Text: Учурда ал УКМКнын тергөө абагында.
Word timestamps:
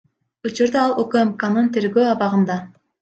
Учурда 0.49 0.79
ал 0.85 0.95
УКМКнын 1.03 1.71
тергөө 1.77 2.09
абагында. 2.15 2.57